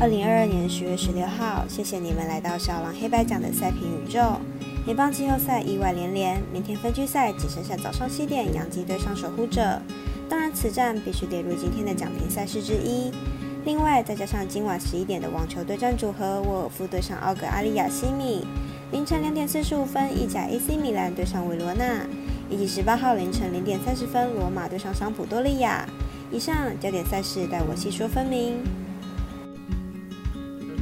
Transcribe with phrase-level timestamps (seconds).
[0.00, 4.20] 二零二二年十月十六号，谢谢你们来到小狼黑白奖的赛评宇宙。
[4.86, 9.80] 联邦季后赛意外连连，明天分区赛只剩下早上七点洋基对上守护者。
[10.28, 13.12] 当然，此战必须列入今天的奖评赛事之一。
[13.64, 18.44] 另外，再加上今晚十一点的网球对战组合，沃尔夫对上奥格阿利亚西米；
[18.90, 22.04] 凌晨两点四十五分，意甲 AC 米兰对上维罗纳；
[22.50, 25.88] 以及十八号凌晨零点三十分，罗马对上桑普多利亚。
[26.32, 28.56] 以上焦点赛事，待我细说分明。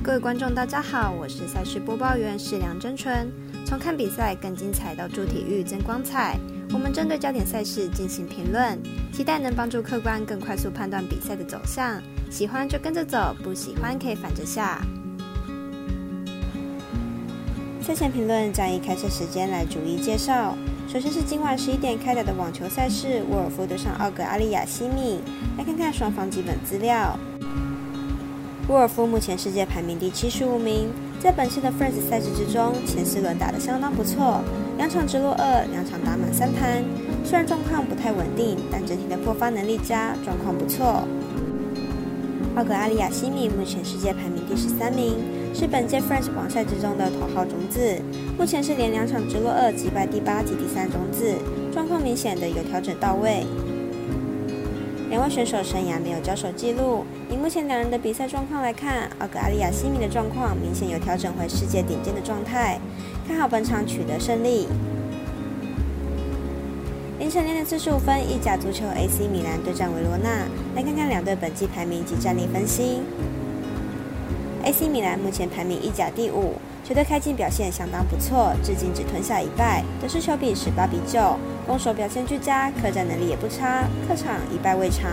[0.05, 3.31] 各位观众，大家好，我是赛事播报员是梁真纯。
[3.65, 6.37] 从看比赛更精彩到助体育增光彩，
[6.73, 8.77] 我们针对焦点赛事进行评论，
[9.13, 12.03] 期待能帮助客观更快速判断比赛的走向。
[12.33, 14.85] 喜欢就跟着走，不喜欢可以反着下。
[17.81, 20.57] 赛前评论将以开赛时间来逐一介绍。
[20.89, 25.21] 首先是今晚十一点开打的网球赛事，沃尔夫对上奥格阿利亚西米。
[25.57, 27.17] 来看看双方基本资料。
[28.69, 30.89] 沃尔夫目前世界排名第七十五名，
[31.21, 34.41] 在本次的 f r i e n d s 赛事之中，前四轮打得相当不错，
[34.77, 36.83] 两场直落二，两场打满三盘。
[37.25, 41.03] 虽然状况不太稳定，但整体的破发能力佳，状况不错。
[42.55, 45.17] 奥格阿利亚西米目前世界排名第十三名，
[45.53, 47.81] 是本届 f r i e n d s 网赛之中的头号种子，
[48.39, 51.35] 目前是连两场直落二击败第八及第三种子，
[51.73, 53.45] 状况明显的有调整到位。
[55.13, 57.05] 两位选手生涯没有交手记录。
[57.29, 62.81] 以目前两人的比赛状况来看，奥格阿利亚西米的状况明显有调整回世界顶尖的状态，
[63.29, 64.69] 看好本场取得胜利。
[67.19, 70.31] 凌晨两点四十五分，意甲足球 AC 米兰对战维罗纳，
[70.75, 73.03] 来看看两队本季排名及战力分析。
[74.65, 76.55] AC 米兰目前排名意甲第五。
[76.85, 85.09] 球队开季表现相当不错，至今只吞下一败，得失球比十八比九，攻守表现俱佳，客战能力也不差，客场一败未尝。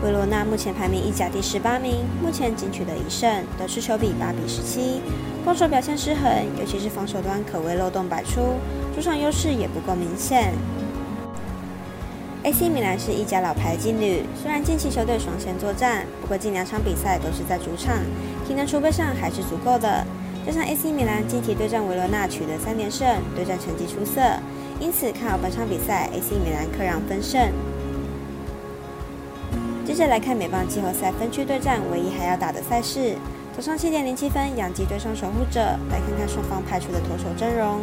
[0.00, 5.02] 维罗纳目前排名意甲第十八名，目前仅取得一胜，得失球比八比十七，
[5.44, 8.54] 攻守表现失衡，尤其是防守端可谓漏洞百出，
[8.94, 10.52] 主场优势也不够明显。
[12.44, 17.96] AC 米兰是一家老牌劲旅，虽然近期球队双线作战，不过近两场比赛都是在主场，
[18.46, 20.04] 体能储备上还是足够的。
[20.46, 24.20] 加上 AC 米兰近期对战维罗纳取得三连胜，对战成绩出色，
[24.78, 27.50] 因此看好本场比赛 AC 米兰客让分胜。
[29.84, 33.16] 接着来看美棒季后赛分区对战，唯一还要打的赛事，
[33.54, 35.60] 早上七点零七分，洋基对上守护者，
[35.90, 37.80] 来看看双方派出的投手阵容。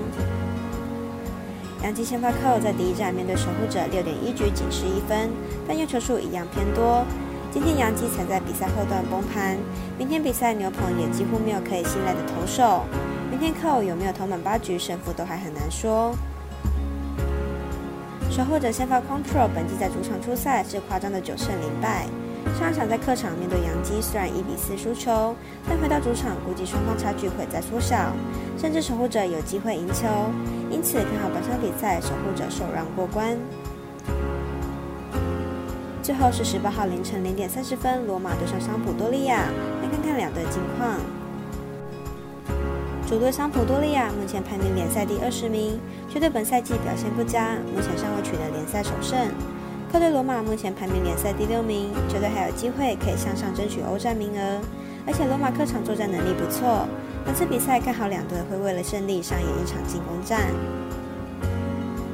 [1.84, 5.30] 杨基先发扣在第一站面对守护者，六点一局仅失一分，
[5.68, 7.06] 但用球数一样偏多。
[7.52, 9.58] 今天杨基曾在比赛后段崩盘，
[9.97, 12.84] 明天比赛牛棚也几乎没有可以信赖的投手。
[13.30, 16.16] 明天扣有没有投满八局，胜负都还很难说。
[18.31, 22.06] 守护者先发 Control 本季在主场出赛是夸张的九胜零败，
[22.57, 25.35] 上一场在客场面对杨基虽然一比四输球，
[25.67, 28.13] 但回到主场估计双方差距会再缩小，
[28.57, 30.07] 甚至守护者有机会赢球。
[30.71, 33.38] 因此看好本场比赛守护者首让过关。
[36.01, 39.41] 最后是十八号凌晨零点三十分，罗马对上桑普多利亚，
[39.81, 40.97] 来看看两队近况。
[43.05, 45.77] 主队桑普多利亚目前排名联赛第二十名，
[46.09, 49.19] 球队本赛季表现不佳，目前尚未取得联赛首胜。
[49.91, 54.59] 客队罗马目前排名联赛第六名，球队还有机会可以向上争取欧战名额，
[55.07, 56.88] 而且罗马客场作战能力不错。
[57.25, 60.41] 本次比赛看好两队会为了胜利上演一场进攻战。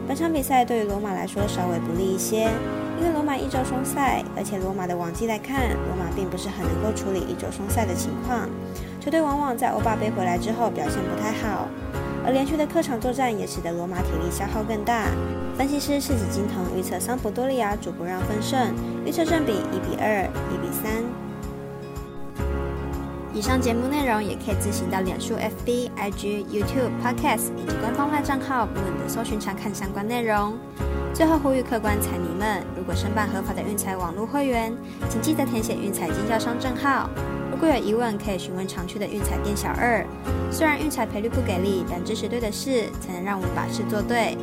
[0.08, 2.50] 本场比赛对于罗马来说稍微不利一些，
[3.00, 8.48] 因为罗马一周双赛，而且罗马的往绩来看，罗马并不是很能够处理一周双赛的情况。
[9.00, 11.68] 球队往往在欧霸杯回来之后表现不太好，
[12.26, 15.06] 而连续的客场作战也使得罗马体力消耗更大。
[15.58, 18.74] 分析师世子金童预测桑普多利亚主不让分胜，
[19.06, 21.04] 预测胜比一比二、一比三。
[23.34, 30.54] 以上节目内容也可以自行到脸书、FB、IG、YouTube、Podcast 以及官方外账号不稳的搜寻查看相关内容。
[31.14, 34.74] 最后呼吁客官彩迷们，如果申办合法的运彩网络会员，
[35.10, 37.10] 请记得填写运彩经销商证号。
[37.62, 40.04] 如果有疑问，可以询问常去的运彩店小二。
[40.52, 44.36] 虽然运彩赔率不给力，但支持对的事，才能让我们把事做对。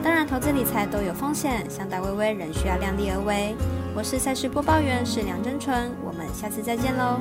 [0.00, 3.56] 当然，投资理财都有风险，想打微微仍需要量力而为。
[3.96, 7.18] 我是赛事播报员是梁真纯，我们下次再见喽。